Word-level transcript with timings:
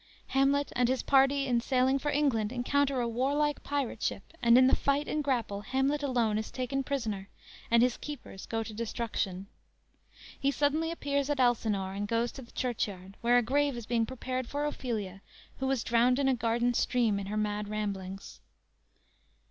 "_Hamlet 0.31 0.73
and 0.75 0.89
his 0.89 1.03
party 1.03 1.45
in 1.45 1.61
sailing 1.61 1.99
for 1.99 2.09
England 2.09 2.51
encounter 2.51 3.01
a 3.01 3.07
war 3.07 3.35
like 3.35 3.63
pirate 3.63 4.01
ship, 4.01 4.33
and 4.41 4.57
in 4.57 4.65
the 4.65 4.75
fight 4.75 5.07
and 5.07 5.23
grapple 5.23 5.61
Hamlet 5.61 6.01
alone 6.01 6.39
is 6.39 6.49
taken 6.49 6.83
prisoner 6.83 7.29
and 7.69 7.83
his 7.83 7.97
keepers 7.97 8.47
go 8.47 8.63
to 8.63 8.73
destruction. 8.73 9.45
He 10.39 10.49
suddenly 10.49 10.89
appears 10.89 11.29
at 11.29 11.39
Elsinore, 11.39 11.93
and 11.93 12.07
goes 12.07 12.31
to 12.31 12.41
the 12.41 12.51
churchyard, 12.51 13.15
where 13.21 13.37
a 13.37 13.43
grave 13.43 13.77
is 13.77 13.85
being 13.85 14.07
prepared 14.07 14.47
for 14.47 14.65
Ophelia, 14.65 15.21
who 15.57 15.67
was 15.67 15.83
drowned 15.83 16.17
in 16.17 16.27
a 16.27 16.33
garden 16.33 16.73
stream 16.73 17.19
in 17.19 17.27
her 17.27 17.37
mad 17.37 17.67
ramblings. 17.67 18.41